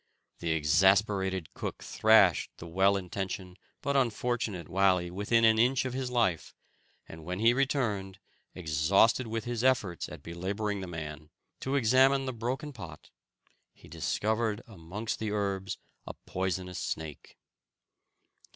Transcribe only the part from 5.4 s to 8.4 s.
an inch of his life, and when he returned,